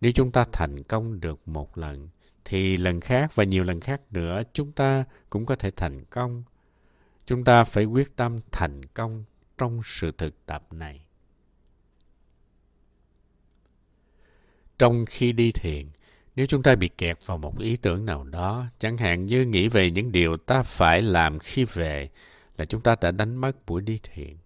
Nếu 0.00 0.12
chúng 0.12 0.32
ta 0.32 0.44
thành 0.52 0.82
công 0.82 1.20
được 1.20 1.48
một 1.48 1.78
lần, 1.78 2.08
thì 2.50 2.76
lần 2.76 3.00
khác 3.00 3.34
và 3.34 3.44
nhiều 3.44 3.64
lần 3.64 3.80
khác 3.80 4.00
nữa 4.10 4.42
chúng 4.52 4.72
ta 4.72 5.04
cũng 5.30 5.46
có 5.46 5.56
thể 5.56 5.70
thành 5.70 6.04
công. 6.04 6.42
Chúng 7.26 7.44
ta 7.44 7.64
phải 7.64 7.84
quyết 7.84 8.16
tâm 8.16 8.38
thành 8.52 8.84
công 8.84 9.24
trong 9.58 9.80
sự 9.84 10.12
thực 10.18 10.46
tập 10.46 10.72
này. 10.72 11.04
Trong 14.78 15.04
khi 15.06 15.32
đi 15.32 15.52
thiền, 15.52 15.86
nếu 16.36 16.46
chúng 16.46 16.62
ta 16.62 16.74
bị 16.74 16.88
kẹt 16.88 17.18
vào 17.26 17.38
một 17.38 17.58
ý 17.58 17.76
tưởng 17.76 18.06
nào 18.06 18.24
đó, 18.24 18.66
chẳng 18.78 18.98
hạn 18.98 19.26
như 19.26 19.44
nghĩ 19.44 19.68
về 19.68 19.90
những 19.90 20.12
điều 20.12 20.36
ta 20.36 20.62
phải 20.62 21.02
làm 21.02 21.38
khi 21.38 21.64
về, 21.64 22.10
là 22.56 22.64
chúng 22.64 22.80
ta 22.80 22.96
đã 23.00 23.10
đánh 23.10 23.36
mất 23.36 23.66
buổi 23.66 23.82
đi 23.82 24.00
thiền. 24.02 24.36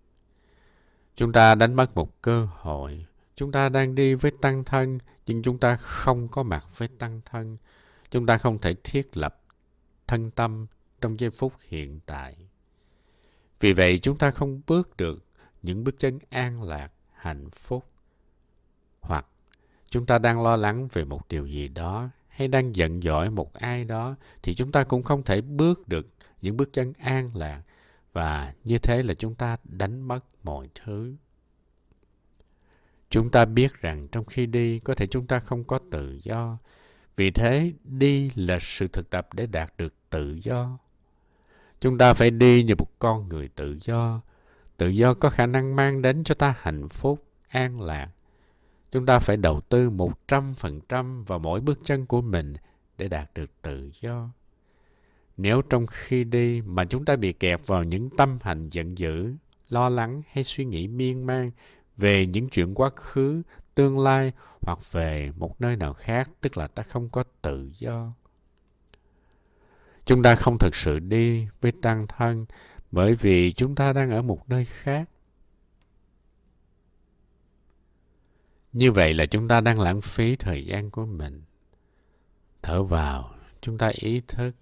Chúng 1.17 1.33
ta 1.33 1.55
đánh 1.55 1.75
mất 1.75 1.95
một 1.95 2.23
cơ 2.23 2.49
hội. 2.53 3.07
Chúng 3.37 3.53
ta 3.53 3.69
đang 3.69 3.95
đi 3.95 4.15
với 4.15 4.33
tăng 4.41 4.65
thân, 4.65 4.99
nhưng 5.27 5.43
chúng 5.43 5.59
ta 5.59 5.77
không 5.77 6.29
có 6.29 6.43
mặt 6.43 6.65
với 6.79 6.89
tăng 6.89 7.21
thân. 7.25 7.57
Chúng 8.13 8.27
ta 8.27 8.39
không 8.39 8.59
thể 8.59 8.75
thiết 8.85 9.17
lập 9.17 9.43
thân 10.07 10.31
tâm 10.31 10.67
trong 11.01 11.21
giây 11.21 11.31
phút 11.31 11.53
hiện 11.69 12.01
tại. 12.07 12.37
Vì 13.61 13.73
vậy 13.73 13.99
chúng 14.03 14.19
ta 14.19 14.31
không 14.31 14.61
bước 14.67 14.97
được 14.97 15.25
những 15.63 15.85
bước 15.85 15.99
chân 15.99 16.19
an 16.31 16.63
lạc, 16.63 16.93
hạnh 17.13 17.51
phúc. 17.51 17.85
Hoặc 19.01 19.27
chúng 19.91 20.07
ta 20.07 20.19
đang 20.19 20.43
lo 20.43 20.57
lắng 20.57 20.89
về 20.93 21.05
một 21.05 21.29
điều 21.29 21.47
gì 21.47 21.69
đó 21.69 22.09
hay 22.29 22.49
đang 22.49 22.77
giận 22.77 23.03
dỗi 23.03 23.31
một 23.31 23.55
ai 23.55 23.85
đó 23.85 24.17
thì 24.43 24.55
chúng 24.55 24.73
ta 24.73 24.85
cũng 24.85 25.03
không 25.03 25.23
thể 25.23 25.41
bước 25.41 25.89
được 25.89 26.07
những 26.41 26.57
bước 26.57 26.73
chân 26.73 26.93
an 26.99 27.37
lạc 27.37 27.63
và 28.13 28.55
như 28.65 28.79
thế 28.79 29.03
là 29.03 29.15
chúng 29.15 29.35
ta 29.35 29.57
đánh 29.65 30.01
mất 30.01 30.25
mọi 30.43 30.69
thứ. 30.75 31.15
Chúng 33.11 33.31
ta 33.31 33.45
biết 33.45 33.81
rằng 33.81 34.09
trong 34.09 34.25
khi 34.25 34.47
đi 34.47 34.79
có 34.79 34.95
thể 34.95 35.07
chúng 35.07 35.27
ta 35.27 35.41
không 35.41 35.65
có 35.65 35.79
tự 35.91 36.19
do 36.23 36.59
vì 37.17 37.31
thế, 37.31 37.73
đi 37.85 38.31
là 38.35 38.59
sự 38.61 38.87
thực 38.87 39.11
tập 39.11 39.29
để 39.35 39.47
đạt 39.47 39.73
được 39.77 39.95
tự 40.11 40.39
do. 40.43 40.79
Chúng 41.81 41.99
ta 41.99 42.15
phải 42.15 42.31
đi 42.31 42.63
như 42.63 42.75
một 42.79 42.99
con 42.99 43.29
người 43.29 43.49
tự 43.49 43.79
do. 43.81 44.21
Tự 44.77 44.89
do 44.89 45.15
có 45.15 45.31
khả 45.31 45.47
năng 45.47 45.77
mang 45.77 46.03
đến 46.03 46.25
cho 46.25 46.35
ta 46.35 46.55
hạnh 46.59 46.89
phúc, 46.89 47.25
an 47.49 47.81
lạc. 47.81 48.09
Chúng 48.93 49.07
ta 49.07 49.19
phải 49.19 49.37
đầu 49.37 49.61
tư 49.61 49.91
một 49.91 50.29
trăm 50.29 50.55
phần 50.55 50.81
trăm 50.89 51.25
vào 51.25 51.39
mỗi 51.39 51.61
bước 51.61 51.79
chân 51.85 52.07
của 52.07 52.23
mình 52.23 52.55
để 52.99 53.09
đạt 53.09 53.31
được 53.35 53.51
tự 53.63 53.91
do. 54.01 54.31
Nếu 55.37 55.63
trong 55.63 55.87
khi 55.87 56.25
đi 56.25 56.61
mà 56.61 56.85
chúng 56.85 57.05
ta 57.05 57.17
bị 57.17 57.33
kẹt 57.33 57.61
vào 57.67 57.85
những 57.85 58.11
tâm 58.11 58.39
hành 58.43 58.71
giận 58.71 58.99
dữ, 58.99 59.33
lo 59.69 59.89
lắng 59.89 60.23
hay 60.33 60.45
suy 60.45 60.65
nghĩ 60.65 60.89
miên 60.89 61.27
man 61.27 61.51
về 61.97 62.27
những 62.27 62.49
chuyện 62.49 62.75
quá 62.75 62.91
khứ, 62.97 63.43
tương 63.75 63.99
lai 63.99 64.33
hoặc 64.61 64.79
về 64.93 65.33
một 65.37 65.61
nơi 65.61 65.77
nào 65.77 65.93
khác, 65.95 66.31
tức 66.41 66.57
là 66.57 66.67
ta 66.67 66.83
không 66.83 67.09
có 67.09 67.25
tự 67.43 67.71
do. 67.79 68.13
Chúng 70.05 70.23
ta 70.23 70.35
không 70.35 70.59
thực 70.59 70.75
sự 70.75 70.99
đi 70.99 71.49
với 71.61 71.73
tăng 71.73 72.07
thân 72.07 72.47
bởi 72.93 73.15
vì 73.15 73.53
chúng 73.53 73.75
ta 73.75 73.93
đang 73.93 74.11
ở 74.11 74.23
một 74.23 74.49
nơi 74.49 74.65
khác. 74.65 75.09
Như 78.73 78.93
vậy 78.93 79.15
là 79.15 79.27
chúng 79.27 79.49
ta 79.49 79.61
đang 79.61 79.81
lãng 79.81 80.01
phí 80.01 80.37
thời 80.37 80.67
gian 80.67 80.91
của 80.91 81.07
mình. 81.07 81.43
Thở 82.63 82.83
vào, 82.83 83.35
chúng 83.61 83.79
ta 83.79 83.93
ý 83.95 84.21
thức 84.29 84.53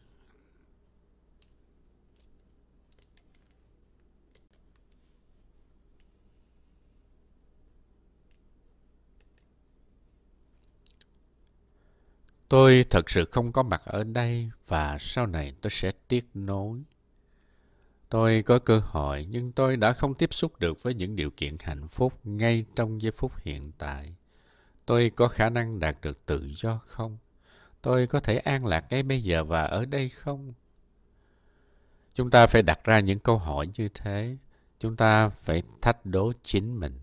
Tôi 12.51 12.85
thật 12.91 13.11
sự 13.11 13.25
không 13.33 13.53
có 13.53 13.63
mặt 13.63 13.83
ở 13.85 14.05
đây 14.05 14.51
và 14.67 14.97
sau 15.01 15.27
này 15.27 15.55
tôi 15.61 15.71
sẽ 15.71 15.93
tiếc 16.09 16.25
nối. 16.35 16.83
Tôi 18.09 18.43
có 18.43 18.59
cơ 18.59 18.79
hội 18.79 19.27
nhưng 19.31 19.53
tôi 19.53 19.77
đã 19.77 19.93
không 19.93 20.15
tiếp 20.15 20.35
xúc 20.35 20.59
được 20.59 20.83
với 20.83 20.95
những 20.95 21.17
điều 21.17 21.31
kiện 21.31 21.57
hạnh 21.61 21.89
phúc 21.89 22.13
ngay 22.25 22.65
trong 22.77 23.03
giây 23.03 23.13
phút 23.13 23.33
hiện 23.43 23.73
tại. 23.79 24.15
Tôi 24.87 25.11
có 25.17 25.29
khả 25.29 25.51
năng 25.51 25.79
đạt 25.79 25.97
được 26.03 26.27
tự 26.27 26.51
do 26.57 26.81
không? 26.87 27.19
Tôi 27.83 28.07
có 28.07 28.21
thể 28.21 28.37
an 28.37 28.67
lạc 28.67 28.87
ngay 28.91 29.03
bây 29.03 29.23
giờ 29.23 29.45
và 29.45 29.63
ở 29.63 29.85
đây 29.85 30.09
không? 30.09 30.53
Chúng 32.15 32.31
ta 32.31 32.47
phải 32.47 32.63
đặt 32.63 32.85
ra 32.85 33.01
những 33.01 33.19
câu 33.19 33.39
hỏi 33.39 33.69
như 33.77 33.89
thế. 33.95 34.37
Chúng 34.79 34.97
ta 34.97 35.29
phải 35.29 35.63
thách 35.81 36.07
đố 36.07 36.33
chính 36.43 36.81
mình 36.81 36.99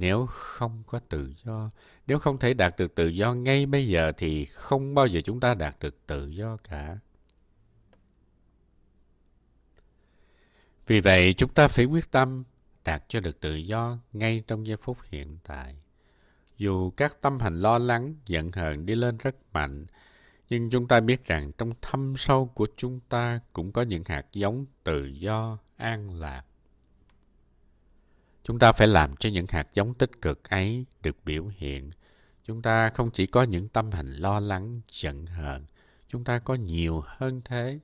nếu 0.00 0.26
không 0.26 0.82
có 0.86 0.98
tự 0.98 1.32
do, 1.44 1.70
nếu 2.06 2.18
không 2.18 2.38
thể 2.38 2.54
đạt 2.54 2.76
được 2.78 2.94
tự 2.94 3.06
do 3.06 3.34
ngay 3.34 3.66
bây 3.66 3.88
giờ 3.88 4.12
thì 4.16 4.44
không 4.44 4.94
bao 4.94 5.06
giờ 5.06 5.20
chúng 5.24 5.40
ta 5.40 5.54
đạt 5.54 5.76
được 5.80 6.06
tự 6.06 6.28
do 6.28 6.56
cả. 6.56 6.98
Vì 10.86 11.00
vậy, 11.00 11.34
chúng 11.36 11.50
ta 11.50 11.68
phải 11.68 11.84
quyết 11.84 12.10
tâm 12.10 12.44
đạt 12.84 13.04
cho 13.08 13.20
được 13.20 13.40
tự 13.40 13.54
do 13.54 13.98
ngay 14.12 14.42
trong 14.46 14.66
giây 14.66 14.76
phút 14.76 14.98
hiện 15.10 15.38
tại. 15.44 15.76
Dù 16.56 16.90
các 16.90 17.20
tâm 17.20 17.40
hành 17.40 17.60
lo 17.60 17.78
lắng, 17.78 18.14
giận 18.26 18.52
hờn 18.52 18.86
đi 18.86 18.94
lên 18.94 19.18
rất 19.18 19.36
mạnh, 19.52 19.86
nhưng 20.48 20.70
chúng 20.70 20.88
ta 20.88 21.00
biết 21.00 21.24
rằng 21.24 21.52
trong 21.58 21.72
thâm 21.82 22.14
sâu 22.16 22.46
của 22.46 22.66
chúng 22.76 23.00
ta 23.08 23.40
cũng 23.52 23.72
có 23.72 23.82
những 23.82 24.04
hạt 24.06 24.26
giống 24.32 24.66
tự 24.84 25.06
do, 25.06 25.58
an 25.76 26.20
lạc. 26.20 26.44
Chúng 28.42 28.58
ta 28.58 28.72
phải 28.72 28.86
làm 28.88 29.16
cho 29.16 29.30
những 29.30 29.46
hạt 29.48 29.68
giống 29.74 29.94
tích 29.94 30.22
cực 30.22 30.50
ấy 30.50 30.84
được 31.02 31.16
biểu 31.24 31.46
hiện. 31.46 31.90
Chúng 32.44 32.62
ta 32.62 32.90
không 32.90 33.10
chỉ 33.10 33.26
có 33.26 33.42
những 33.42 33.68
tâm 33.68 33.90
hành 33.90 34.12
lo 34.12 34.40
lắng, 34.40 34.80
giận 34.92 35.26
hờn, 35.26 35.66
chúng 36.08 36.24
ta 36.24 36.38
có 36.38 36.54
nhiều 36.54 37.02
hơn 37.06 37.40
thế. 37.44 37.78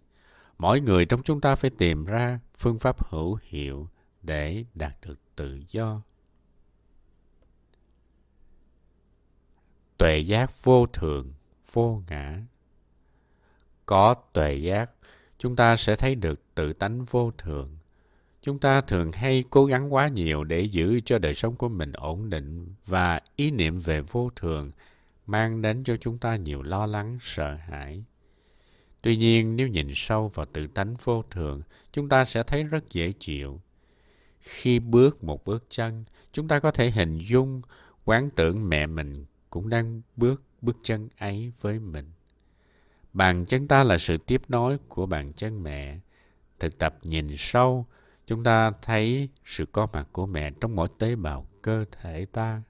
Mỗi 0.59 0.81
người 0.81 1.07
trong 1.07 1.23
chúng 1.23 1.41
ta 1.41 1.55
phải 1.55 1.71
tìm 1.71 2.05
ra 2.05 2.41
phương 2.55 2.79
pháp 2.79 3.09
hữu 3.09 3.39
hiệu 3.43 3.89
để 4.23 4.65
đạt 4.75 4.97
được 5.03 5.19
tự 5.37 5.61
do. 5.69 6.03
Tuệ 9.99 10.19
giác 10.19 10.51
vô 10.63 10.87
thường, 10.87 11.33
vô 11.73 12.03
ngã. 12.09 12.43
Có 13.87 14.15
tuệ 14.15 14.55
giác, 14.55 14.91
chúng 15.39 15.57
ta 15.57 15.77
sẽ 15.77 15.97
thấy 15.97 16.15
được 16.15 16.41
tự 16.55 16.73
tánh 16.73 17.03
vô 17.03 17.31
thường 17.39 17.76
Chúng 18.47 18.59
ta 18.59 18.81
thường 18.81 19.13
hay 19.13 19.45
cố 19.51 19.65
gắng 19.65 19.95
quá 19.95 20.09
nhiều 20.09 20.45
để 20.45 20.61
giữ 20.61 21.01
cho 21.05 21.19
đời 21.19 21.35
sống 21.35 21.57
của 21.57 21.69
mình 21.69 21.93
ổn 21.93 22.31
định 22.31 22.75
và 22.85 23.21
ý 23.37 23.51
niệm 23.51 23.79
về 23.79 24.01
vô 24.01 24.31
thường 24.37 24.71
mang 25.27 25.63
đến 25.63 25.85
cho 25.85 25.97
chúng 25.97 26.19
ta 26.19 26.37
nhiều 26.37 26.63
lo 26.63 26.87
lắng, 26.87 27.19
sợ 27.21 27.55
hãi. 27.55 28.05
Tuy 29.03 29.17
nhiên, 29.17 29.57
nếu 29.57 29.69
nhìn 29.69 29.89
sâu 29.95 30.29
vào 30.29 30.47
tự 30.47 30.67
tánh 30.67 30.95
vô 31.05 31.23
thường, 31.31 31.63
chúng 31.93 32.09
ta 32.09 32.25
sẽ 32.25 32.43
thấy 32.43 32.65
rất 32.65 32.91
dễ 32.91 33.13
chịu. 33.21 33.61
Khi 34.41 34.79
bước 34.79 35.25
một 35.25 35.45
bước 35.45 35.65
chân, 35.69 36.05
chúng 36.33 36.49
ta 36.49 36.59
có 36.59 36.71
thể 36.71 36.91
hình 36.91 37.19
dung 37.19 37.63
quán 38.05 38.31
tưởng 38.37 38.69
mẹ 38.69 38.87
mình 38.87 39.25
cũng 39.51 39.69
đang 39.69 40.03
bước 40.17 40.43
bước 40.63 40.77
chân 40.83 41.09
ấy 41.19 41.53
với 41.61 41.79
mình. 41.79 42.11
Bàn 43.13 43.47
chân 43.47 43.69
ta 43.69 43.85
là 43.85 43.99
sự 43.99 44.17
tiếp 44.17 44.43
nối 44.49 44.79
của 44.89 45.07
bàn 45.07 45.33
chân 45.33 45.63
mẹ. 45.63 45.99
Thực 46.59 46.79
tập 46.79 46.99
nhìn 47.03 47.37
sâu, 47.37 47.87
Chúng 48.27 48.45
ta 48.45 48.71
thấy 48.83 49.29
sự 49.45 49.67
có 49.67 49.87
mặt 49.93 50.09
của 50.13 50.27
mẹ 50.27 50.51
trong 50.61 50.77
mỗi 50.77 50.89
tế 50.99 51.17
bào 51.17 51.47
cơ 51.63 51.85
thể 51.93 52.27
ta. 52.33 52.63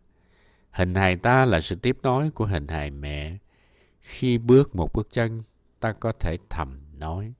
Hình 0.70 0.94
hài 0.94 1.16
ta 1.16 1.44
là 1.44 1.60
sự 1.60 1.76
tiếp 1.76 1.96
nối 2.02 2.30
của 2.30 2.46
hình 2.46 2.68
hài 2.68 2.90
mẹ. 2.90 3.36
Khi 4.00 4.38
bước 4.38 4.76
một 4.76 4.92
bước 4.92 5.08
chân, 5.12 5.42
ta 5.80 5.92
có 5.92 6.12
thể 6.12 6.38
thầm 6.50 6.80
nói. 6.98 7.32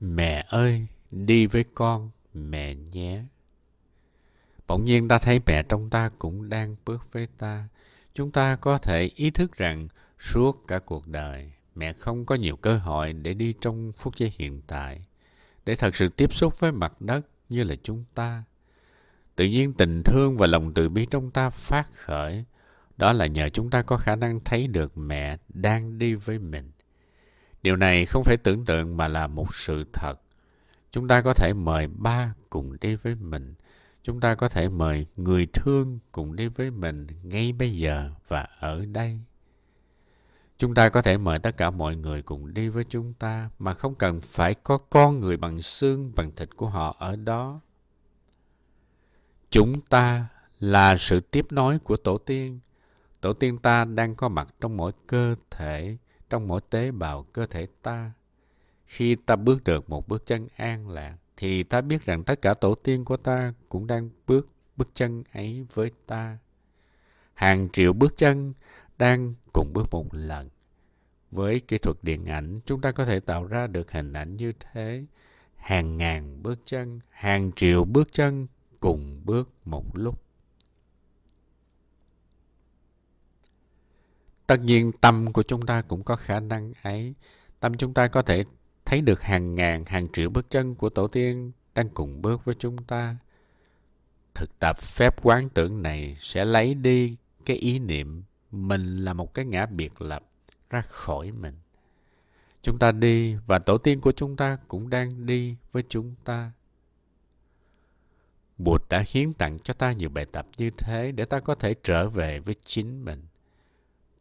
Mẹ 0.00 0.46
ơi, 0.48 0.86
đi 1.10 1.46
với 1.46 1.64
con, 1.74 2.10
mẹ 2.34 2.74
nhé. 2.74 3.22
Bỗng 4.66 4.84
nhiên 4.84 5.08
ta 5.08 5.18
thấy 5.18 5.40
mẹ 5.46 5.62
trong 5.62 5.90
ta 5.90 6.10
cũng 6.18 6.48
đang 6.48 6.76
bước 6.84 7.12
với 7.12 7.26
ta. 7.38 7.68
Chúng 8.14 8.32
ta 8.32 8.56
có 8.56 8.78
thể 8.78 9.10
ý 9.14 9.30
thức 9.30 9.52
rằng 9.52 9.88
suốt 10.18 10.64
cả 10.68 10.78
cuộc 10.78 11.06
đời, 11.06 11.52
mẹ 11.76 11.92
không 11.92 12.26
có 12.26 12.34
nhiều 12.34 12.56
cơ 12.56 12.78
hội 12.78 13.12
để 13.12 13.34
đi 13.34 13.54
trong 13.60 13.92
phút 13.96 14.16
giây 14.16 14.32
hiện 14.38 14.62
tại, 14.66 15.00
để 15.64 15.76
thật 15.76 15.96
sự 15.96 16.08
tiếp 16.08 16.32
xúc 16.32 16.60
với 16.60 16.72
mặt 16.72 17.00
đất 17.00 17.26
như 17.48 17.64
là 17.64 17.74
chúng 17.82 18.04
ta. 18.14 18.44
Tự 19.36 19.44
nhiên 19.44 19.72
tình 19.72 20.02
thương 20.02 20.36
và 20.36 20.46
lòng 20.46 20.74
từ 20.74 20.88
bi 20.88 21.06
trong 21.10 21.30
ta 21.30 21.50
phát 21.50 21.88
khởi. 21.92 22.44
Đó 22.96 23.12
là 23.12 23.26
nhờ 23.26 23.48
chúng 23.48 23.70
ta 23.70 23.82
có 23.82 23.96
khả 23.96 24.16
năng 24.16 24.40
thấy 24.40 24.66
được 24.66 24.98
mẹ 24.98 25.38
đang 25.48 25.98
đi 25.98 26.14
với 26.14 26.38
mình. 26.38 26.70
Điều 27.62 27.76
này 27.76 28.06
không 28.06 28.22
phải 28.24 28.36
tưởng 28.36 28.64
tượng 28.64 28.96
mà 28.96 29.08
là 29.08 29.26
một 29.26 29.54
sự 29.54 29.84
thật. 29.92 30.14
Chúng 30.90 31.08
ta 31.08 31.20
có 31.20 31.34
thể 31.34 31.52
mời 31.52 31.86
ba 31.86 32.34
cùng 32.50 32.76
đi 32.80 32.94
với 32.94 33.14
mình. 33.14 33.54
Chúng 34.02 34.20
ta 34.20 34.34
có 34.34 34.48
thể 34.48 34.68
mời 34.68 35.06
người 35.16 35.46
thương 35.46 35.98
cùng 36.12 36.36
đi 36.36 36.48
với 36.48 36.70
mình 36.70 37.06
ngay 37.22 37.52
bây 37.52 37.70
giờ 37.70 38.10
và 38.28 38.48
ở 38.60 38.86
đây. 38.86 39.20
Chúng 40.58 40.74
ta 40.74 40.88
có 40.88 41.02
thể 41.02 41.18
mời 41.18 41.38
tất 41.38 41.56
cả 41.56 41.70
mọi 41.70 41.96
người 41.96 42.22
cùng 42.22 42.54
đi 42.54 42.68
với 42.68 42.84
chúng 42.88 43.12
ta 43.12 43.50
mà 43.58 43.74
không 43.74 43.94
cần 43.94 44.20
phải 44.20 44.54
có 44.54 44.78
con 44.90 45.20
người 45.20 45.36
bằng 45.36 45.62
xương 45.62 46.12
bằng 46.14 46.32
thịt 46.36 46.56
của 46.56 46.68
họ 46.68 46.96
ở 46.98 47.16
đó. 47.16 47.60
Chúng 49.50 49.80
ta 49.80 50.26
là 50.60 50.96
sự 50.96 51.20
tiếp 51.20 51.52
nối 51.52 51.78
của 51.78 51.96
tổ 51.96 52.18
tiên. 52.18 52.60
Tổ 53.20 53.32
tiên 53.32 53.58
ta 53.58 53.84
đang 53.84 54.14
có 54.14 54.28
mặt 54.28 54.48
trong 54.60 54.76
mỗi 54.76 54.92
cơ 55.06 55.34
thể, 55.50 55.96
trong 56.30 56.48
mỗi 56.48 56.60
tế 56.70 56.90
bào 56.90 57.22
cơ 57.22 57.46
thể 57.46 57.66
ta. 57.82 58.12
Khi 58.86 59.14
ta 59.14 59.36
bước 59.36 59.64
được 59.64 59.90
một 59.90 60.08
bước 60.08 60.26
chân 60.26 60.48
an 60.56 60.88
lạc, 60.88 61.16
thì 61.36 61.62
ta 61.62 61.80
biết 61.80 62.04
rằng 62.04 62.24
tất 62.24 62.42
cả 62.42 62.54
tổ 62.54 62.74
tiên 62.74 63.04
của 63.04 63.16
ta 63.16 63.52
cũng 63.68 63.86
đang 63.86 64.10
bước 64.26 64.48
bước 64.76 64.88
chân 64.94 65.24
ấy 65.32 65.66
với 65.74 65.90
ta. 66.06 66.38
Hàng 67.34 67.68
triệu 67.72 67.92
bước 67.92 68.16
chân 68.16 68.52
đang 68.98 69.34
cùng 69.52 69.72
bước 69.72 69.86
một 69.90 70.06
lần. 70.12 70.48
Với 71.30 71.60
kỹ 71.60 71.78
thuật 71.78 71.96
điện 72.02 72.26
ảnh, 72.26 72.60
chúng 72.66 72.80
ta 72.80 72.92
có 72.92 73.04
thể 73.04 73.20
tạo 73.20 73.46
ra 73.46 73.66
được 73.66 73.92
hình 73.92 74.12
ảnh 74.12 74.36
như 74.36 74.52
thế. 74.60 75.04
Hàng 75.56 75.96
ngàn 75.96 76.42
bước 76.42 76.58
chân, 76.64 77.00
hàng 77.10 77.52
triệu 77.52 77.84
bước 77.84 78.08
chân 78.12 78.46
cùng 78.80 79.20
bước 79.24 79.52
một 79.64 79.98
lúc. 79.98 80.22
Tất 84.46 84.60
nhiên 84.60 84.92
tâm 85.00 85.32
của 85.32 85.42
chúng 85.42 85.66
ta 85.66 85.82
cũng 85.82 86.02
có 86.02 86.16
khả 86.16 86.40
năng 86.40 86.72
ấy. 86.82 87.14
Tâm 87.60 87.76
chúng 87.76 87.94
ta 87.94 88.08
có 88.08 88.22
thể 88.22 88.44
thấy 88.84 89.00
được 89.00 89.22
hàng 89.22 89.54
ngàn, 89.54 89.84
hàng 89.84 90.08
triệu 90.12 90.30
bước 90.30 90.50
chân 90.50 90.74
của 90.74 90.88
tổ 90.88 91.08
tiên 91.08 91.52
đang 91.74 91.88
cùng 91.88 92.22
bước 92.22 92.44
với 92.44 92.54
chúng 92.58 92.76
ta. 92.76 93.16
Thực 94.34 94.58
tập 94.58 94.76
phép 94.78 95.22
quán 95.22 95.48
tưởng 95.48 95.82
này 95.82 96.16
sẽ 96.20 96.44
lấy 96.44 96.74
đi 96.74 97.16
cái 97.44 97.56
ý 97.56 97.78
niệm 97.78 98.22
mình 98.56 99.04
là 99.04 99.12
một 99.12 99.34
cái 99.34 99.44
ngã 99.44 99.66
biệt 99.66 100.00
lập 100.00 100.22
ra 100.70 100.82
khỏi 100.82 101.32
mình. 101.32 101.54
Chúng 102.62 102.78
ta 102.78 102.92
đi 102.92 103.34
và 103.46 103.58
tổ 103.58 103.78
tiên 103.78 104.00
của 104.00 104.12
chúng 104.12 104.36
ta 104.36 104.58
cũng 104.68 104.90
đang 104.90 105.26
đi 105.26 105.56
với 105.72 105.84
chúng 105.88 106.14
ta. 106.24 106.52
Bụt 108.58 108.82
đã 108.88 109.04
hiến 109.08 109.32
tặng 109.32 109.58
cho 109.58 109.74
ta 109.74 109.92
nhiều 109.92 110.08
bài 110.08 110.26
tập 110.32 110.46
như 110.56 110.70
thế 110.70 111.12
để 111.12 111.24
ta 111.24 111.40
có 111.40 111.54
thể 111.54 111.74
trở 111.82 112.08
về 112.08 112.40
với 112.40 112.54
chính 112.64 113.04
mình. 113.04 113.22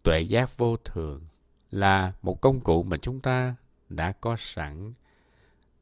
Tuệ 0.03 0.21
giác 0.21 0.57
vô 0.57 0.77
thường 0.77 1.21
là 1.71 2.13
một 2.21 2.41
công 2.41 2.59
cụ 2.59 2.83
mà 2.83 2.97
chúng 2.97 3.19
ta 3.19 3.55
đã 3.89 4.11
có 4.11 4.35
sẵn. 4.39 4.93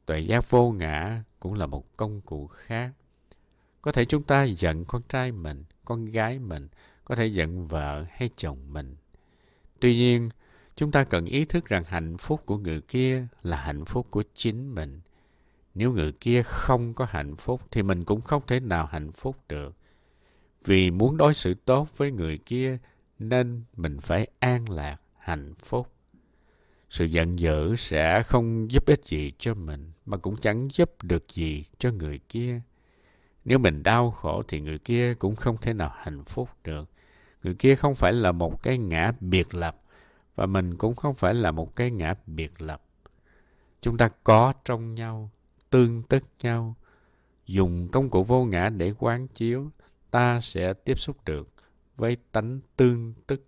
Tuệ 0.06 0.20
giác 0.20 0.50
vô 0.50 0.72
ngã 0.72 1.24
cũng 1.40 1.54
là 1.54 1.66
một 1.66 1.98
công 1.98 2.22
cụ 2.22 2.48
khác. 2.48 2.92
Có 3.82 3.92
thể 3.92 4.06
chúng 4.06 4.24
ta 4.24 4.44
giận 4.44 4.86
con 4.86 5.02
trai 5.10 5.32
mình, 5.32 5.64
con 5.86 6.06
gái 6.06 6.40
mình, 6.40 6.68
có 7.06 7.16
thể 7.16 7.28
giận 7.28 7.62
vợ 7.62 8.06
hay 8.12 8.30
chồng 8.36 8.58
mình. 8.74 8.96
Tuy 9.80 9.96
nhiên, 9.96 10.30
chúng 10.76 10.92
ta 10.92 11.04
cần 11.04 11.26
ý 11.26 11.46
thức 11.46 11.66
rằng 11.66 11.84
hạnh 11.84 12.18
phúc 12.18 12.42
của 12.46 12.58
người 12.58 12.82
kia 12.82 13.28
là 13.44 13.58
hạnh 13.58 13.86
phúc 13.86 14.08
của 14.10 14.24
chính 14.36 14.76
mình. 14.76 15.02
Nếu 15.76 15.92
người 15.92 16.12
kia 16.12 16.44
không 16.44 16.94
có 16.94 17.06
hạnh 17.10 17.36
phúc 17.36 17.62
thì 17.72 17.84
mình 17.84 18.04
cũng 18.04 18.22
không 18.22 18.42
thể 18.48 18.60
nào 18.60 18.86
hạnh 18.86 19.12
phúc 19.12 19.36
được. 19.50 19.76
Vì 20.66 20.92
muốn 20.92 21.18
đối 21.18 21.34
xử 21.34 21.54
tốt 21.54 21.88
với 21.98 22.12
người 22.12 22.38
kia 22.38 22.78
nên 23.20 23.64
mình 23.78 23.98
phải 24.00 24.28
an 24.40 24.70
lạc 24.70 25.02
hạnh 25.18 25.54
phúc. 25.64 25.88
Sự 26.90 27.06
giận 27.06 27.40
dữ 27.40 27.76
sẽ 27.76 28.24
không 28.24 28.72
giúp 28.72 28.86
ích 28.86 29.02
gì 29.06 29.32
cho 29.40 29.54
mình 29.54 29.92
mà 30.06 30.18
cũng 30.18 30.38
chẳng 30.42 30.68
giúp 30.72 31.04
được 31.04 31.26
gì 31.30 31.66
cho 31.78 31.92
người 31.92 32.20
kia. 32.30 32.62
Nếu 33.46 33.60
mình 33.60 33.84
đau 33.84 34.12
khổ 34.12 34.44
thì 34.48 34.62
người 34.62 34.80
kia 34.80 35.14
cũng 35.14 35.36
không 35.36 35.58
thể 35.58 35.74
nào 35.74 35.92
hạnh 35.96 36.24
phúc 36.24 36.50
được 36.64 36.90
người 37.44 37.54
kia 37.54 37.76
không 37.76 37.96
phải 37.96 38.14
là 38.14 38.32
một 38.32 38.64
cái 38.64 38.78
ngã 38.78 39.12
biệt 39.20 39.54
lập, 39.54 39.82
và 40.36 40.46
mình 40.46 40.78
cũng 40.78 40.96
không 40.96 41.14
phải 41.14 41.34
là 41.34 41.52
một 41.52 41.76
cái 41.76 41.92
ngã 41.92 42.14
biệt 42.28 42.62
lập. 42.62 42.84
Chúng 43.82 43.98
ta 43.98 44.10
có 44.24 44.54
trong 44.66 44.96
nhau, 44.96 45.30
tương 45.70 46.04
tức 46.04 46.24
nhau, 46.42 46.76
dùng 47.46 47.88
công 47.88 48.10
cụ 48.10 48.24
vô 48.24 48.46
ngã 48.46 48.70
để 48.70 48.94
quán 49.00 49.28
chiếu, 49.28 49.72
ta 50.12 50.42
sẽ 50.42 50.74
tiếp 50.74 51.00
xúc 51.00 51.18
được 51.26 51.50
với 51.98 52.18
tánh 52.32 52.60
tương 52.76 53.14
tức. 53.28 53.44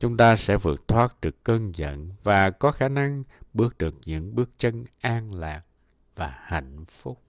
Chúng 0.00 0.16
ta 0.16 0.36
sẽ 0.36 0.56
vượt 0.56 0.88
thoát 0.88 1.20
được 1.20 1.44
cơn 1.44 1.72
giận 1.74 2.10
và 2.22 2.50
có 2.50 2.72
khả 2.72 2.88
năng 2.88 3.22
bước 3.54 3.78
được 3.78 3.94
những 4.04 4.34
bước 4.34 4.50
chân 4.58 4.84
an 5.00 5.34
lạc 5.34 5.62
và 6.14 6.38
hạnh 6.42 6.84
phúc. 6.84 7.22